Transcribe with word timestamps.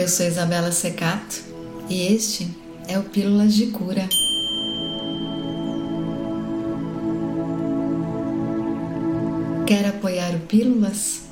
Eu 0.00 0.08
sou 0.08 0.24
Isabela 0.26 0.72
Secato 0.72 1.42
e 1.86 2.06
este 2.06 2.48
é 2.88 2.98
o 2.98 3.02
Pílulas 3.02 3.52
de 3.52 3.66
Cura. 3.66 4.08
Quer 9.66 9.84
apoiar 9.84 10.34
o 10.36 10.40
Pílulas? 10.46 11.24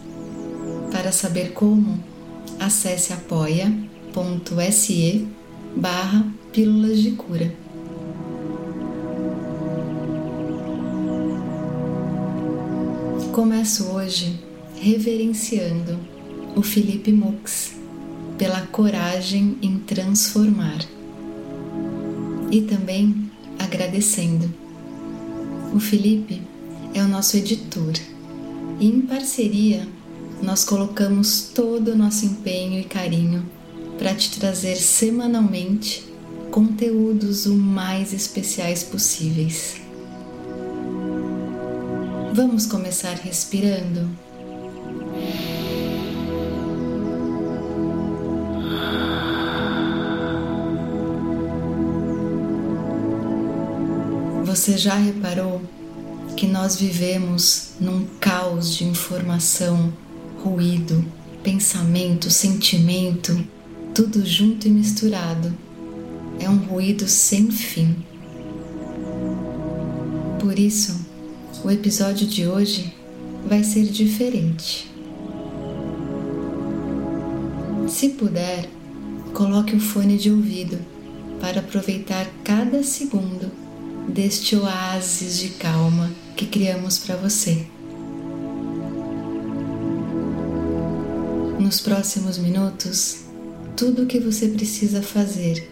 Para 0.92 1.10
saber 1.12 1.54
como, 1.54 1.98
acesse 2.60 3.14
apoia.se 3.14 3.66
barra 5.74 6.26
Pílulas 6.52 6.98
de 6.98 7.12
Cura. 7.12 7.50
Começo 13.32 13.84
hoje 13.92 14.38
reverenciando 14.78 15.98
o 16.54 16.60
Felipe 16.62 17.10
Mux 17.10 17.77
pela 18.38 18.62
coragem 18.62 19.58
em 19.60 19.78
transformar 19.80 20.78
e 22.50 22.62
também 22.62 23.30
agradecendo. 23.58 24.50
O 25.74 25.80
Felipe 25.80 26.40
é 26.94 27.02
o 27.02 27.08
nosso 27.08 27.36
editor 27.36 27.92
e, 28.80 28.86
em 28.86 29.00
parceria, 29.02 29.86
nós 30.40 30.64
colocamos 30.64 31.50
todo 31.54 31.88
o 31.92 31.96
nosso 31.96 32.24
empenho 32.24 32.78
e 32.78 32.84
carinho 32.84 33.44
para 33.98 34.14
te 34.14 34.30
trazer 34.38 34.76
semanalmente 34.76 36.06
conteúdos 36.50 37.44
o 37.46 37.54
mais 37.54 38.12
especiais 38.12 38.84
possíveis. 38.84 39.76
Vamos 42.32 42.66
começar 42.66 43.14
respirando. 43.14 44.08
Você 54.68 54.76
já 54.76 54.96
reparou 54.96 55.62
que 56.36 56.46
nós 56.46 56.76
vivemos 56.76 57.70
num 57.80 58.04
caos 58.20 58.76
de 58.76 58.84
informação, 58.84 59.90
ruído, 60.44 61.02
pensamento, 61.42 62.30
sentimento, 62.30 63.42
tudo 63.94 64.26
junto 64.26 64.68
e 64.68 64.70
misturado? 64.70 65.54
É 66.38 66.50
um 66.50 66.58
ruído 66.58 67.08
sem 67.08 67.50
fim. 67.50 67.96
Por 70.38 70.58
isso, 70.58 71.00
o 71.64 71.70
episódio 71.70 72.26
de 72.26 72.46
hoje 72.46 72.94
vai 73.48 73.64
ser 73.64 73.84
diferente. 73.84 74.86
Se 77.88 78.10
puder, 78.10 78.68
coloque 79.32 79.74
o 79.74 79.80
fone 79.80 80.18
de 80.18 80.30
ouvido 80.30 80.78
para 81.40 81.60
aproveitar 81.60 82.26
cada 82.44 82.82
segundo 82.82 83.66
deste 84.08 84.56
oásis 84.56 85.38
de 85.38 85.50
calma 85.50 86.10
que 86.34 86.46
criamos 86.46 86.98
para 86.98 87.16
você. 87.16 87.66
Nos 91.60 91.80
próximos 91.80 92.38
minutos, 92.38 93.24
tudo 93.76 94.02
o 94.02 94.06
que 94.06 94.18
você 94.18 94.48
precisa 94.48 95.02
fazer 95.02 95.70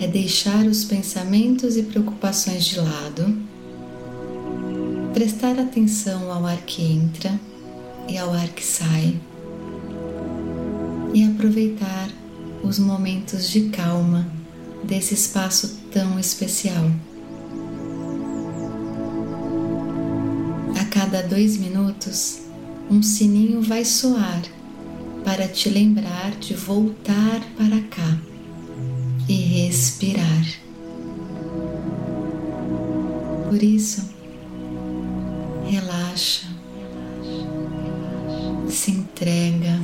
é 0.00 0.06
deixar 0.06 0.64
os 0.66 0.84
pensamentos 0.84 1.76
e 1.76 1.82
preocupações 1.82 2.64
de 2.64 2.80
lado, 2.80 3.36
prestar 5.12 5.58
atenção 5.58 6.30
ao 6.32 6.46
ar 6.46 6.58
que 6.62 6.82
entra 6.82 7.38
e 8.08 8.16
ao 8.16 8.32
ar 8.32 8.48
que 8.48 8.64
sai, 8.64 9.16
e 11.12 11.24
aproveitar 11.24 12.10
os 12.62 12.78
momentos 12.78 13.50
de 13.50 13.68
calma 13.68 14.26
desse 14.84 15.14
espaço 15.14 15.78
tão 15.90 16.18
especial. 16.18 16.90
Cada 21.06 21.22
dois 21.22 21.56
minutos, 21.56 22.40
um 22.90 23.00
sininho 23.00 23.62
vai 23.62 23.84
soar 23.84 24.42
para 25.24 25.46
te 25.46 25.68
lembrar 25.68 26.32
de 26.32 26.52
voltar 26.52 27.40
para 27.56 27.80
cá 27.82 28.18
e 29.28 29.34
respirar. 29.34 30.44
Por 33.48 33.62
isso, 33.62 34.02
relaxa, 35.68 36.48
se 38.68 38.90
entrega, 38.90 39.80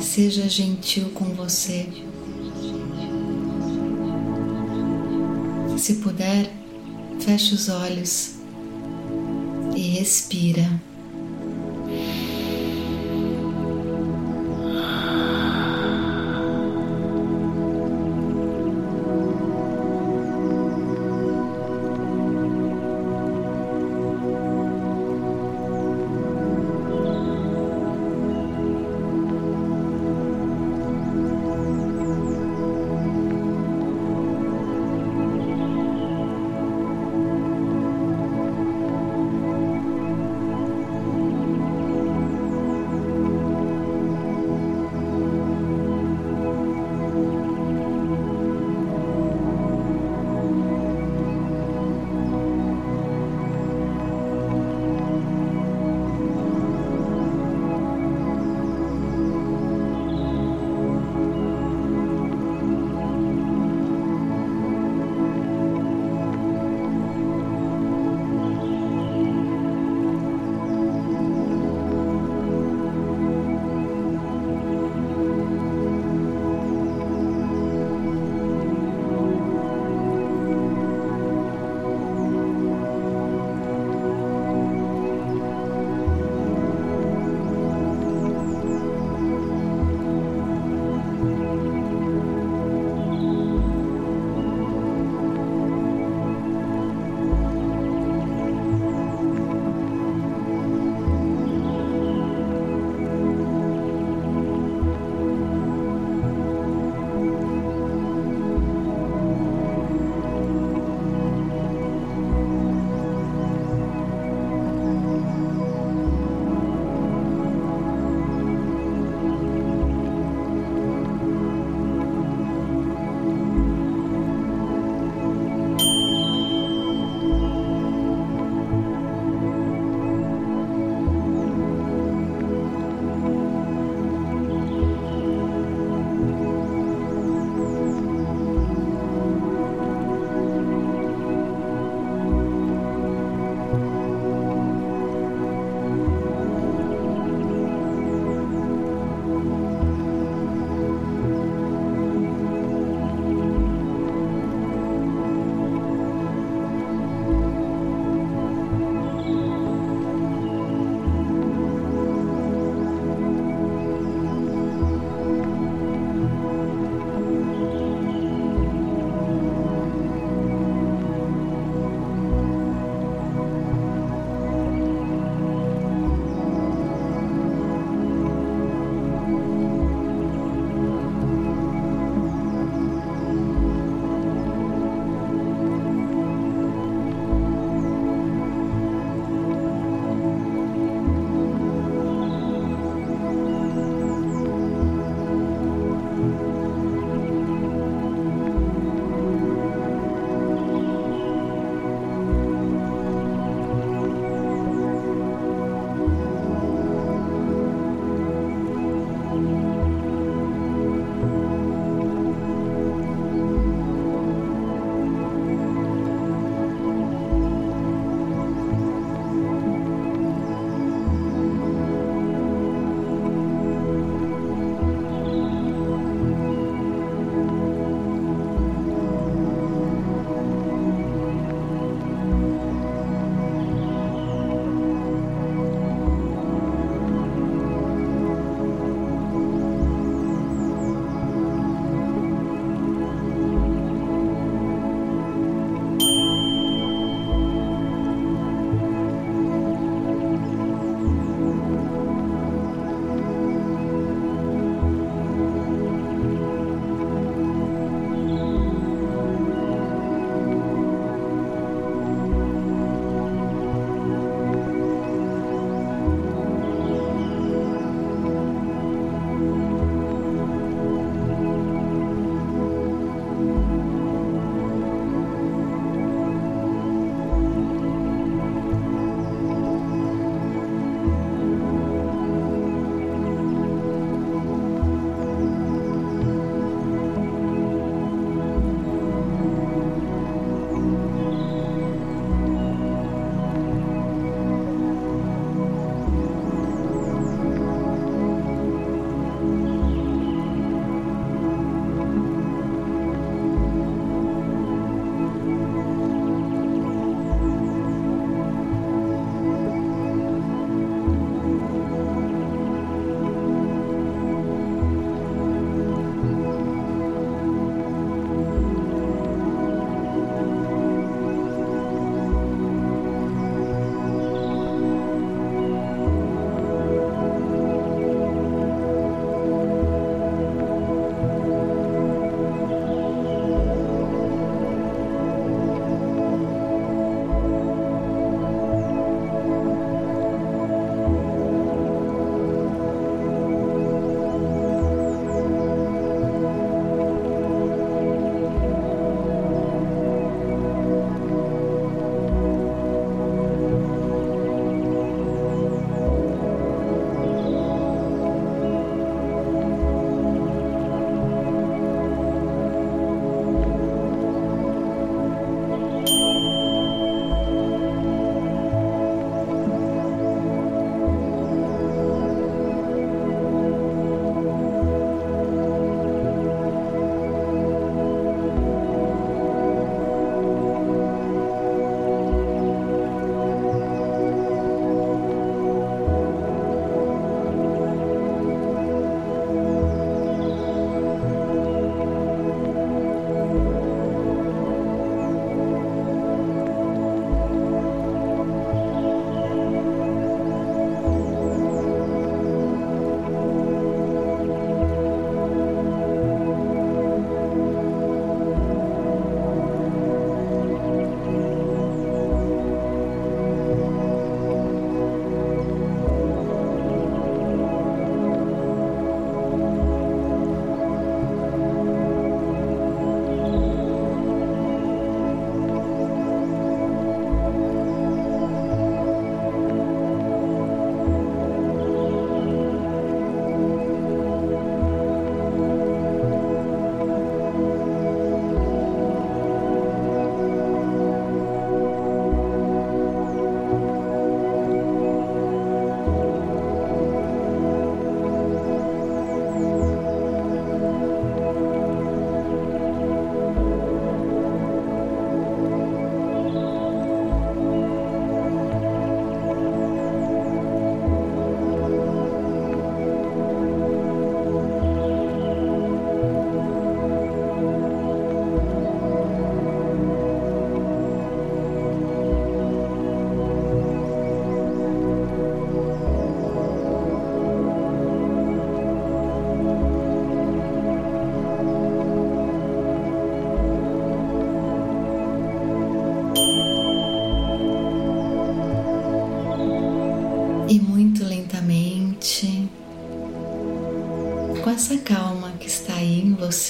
seja 0.00 0.48
gentil 0.48 1.10
com 1.10 1.24
você. 1.34 1.88
Se 5.76 5.94
puder, 5.94 6.48
feche 7.18 7.56
os 7.56 7.68
olhos 7.68 8.41
respira. 9.98 10.80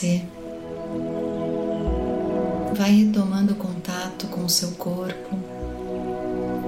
Você, 0.02 0.24
vai 2.74 2.90
retomando 2.90 3.54
contato 3.54 4.26
com 4.26 4.44
o 4.44 4.48
seu 4.48 4.72
corpo, 4.72 5.36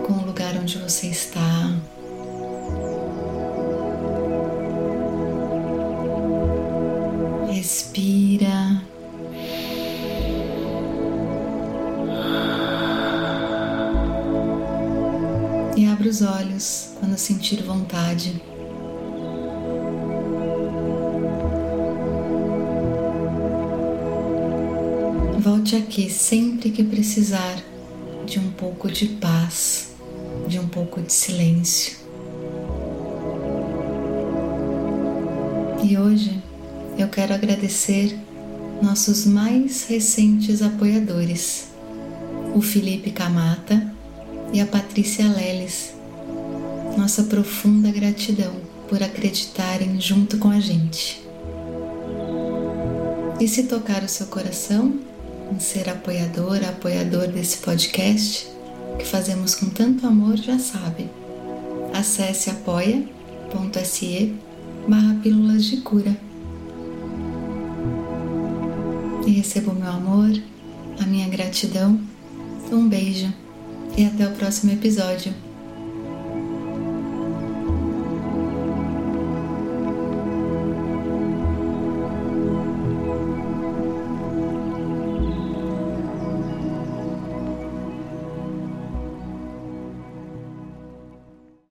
com 0.06 0.12
o 0.12 0.24
lugar 0.24 0.56
onde 0.56 0.78
você 0.78 1.08
está. 1.08 1.74
Respira. 7.50 8.82
E 15.76 15.86
abra 15.86 16.08
os 16.08 16.22
olhos 16.22 16.90
quando 17.00 17.18
sentir 17.18 17.64
vontade. 17.64 18.53
Volte 25.64 25.76
aqui 25.76 26.10
sempre 26.10 26.68
que 26.68 26.84
precisar 26.84 27.56
de 28.26 28.38
um 28.38 28.50
pouco 28.50 28.90
de 28.92 29.06
paz, 29.06 29.94
de 30.46 30.58
um 30.58 30.68
pouco 30.68 31.00
de 31.00 31.10
silêncio. 31.10 31.96
E 35.82 35.96
hoje 35.96 36.38
eu 36.98 37.08
quero 37.08 37.32
agradecer 37.32 38.14
nossos 38.82 39.24
mais 39.24 39.86
recentes 39.86 40.60
apoiadores, 40.60 41.68
o 42.54 42.60
Felipe 42.60 43.10
Camata 43.10 43.90
e 44.52 44.60
a 44.60 44.66
Patrícia 44.66 45.26
Leles. 45.26 45.94
Nossa 46.98 47.22
profunda 47.22 47.90
gratidão 47.90 48.52
por 48.86 49.02
acreditarem 49.02 49.98
junto 49.98 50.36
com 50.36 50.50
a 50.50 50.60
gente. 50.60 51.24
E 53.40 53.48
se 53.48 53.62
tocar 53.62 54.02
o 54.02 54.08
seu 54.10 54.26
coração, 54.26 55.00
em 55.52 55.58
ser 55.58 55.88
apoiadora, 55.88 56.68
apoiador 56.68 57.28
desse 57.28 57.58
podcast 57.58 58.48
que 58.98 59.04
fazemos 59.04 59.54
com 59.54 59.68
tanto 59.68 60.06
amor, 60.06 60.36
já 60.36 60.58
sabe. 60.58 61.10
Acesse 61.92 62.50
apoia.se 62.50 64.34
barra 64.86 65.14
pílulas 65.22 65.64
de 65.64 65.78
cura 65.78 66.16
e 69.26 69.30
receba 69.30 69.72
o 69.72 69.74
meu 69.74 69.88
amor, 69.90 70.30
a 71.00 71.06
minha 71.06 71.28
gratidão. 71.28 71.98
Um 72.70 72.88
beijo 72.88 73.32
e 73.96 74.04
até 74.04 74.26
o 74.26 74.32
próximo 74.32 74.72
episódio. 74.72 75.32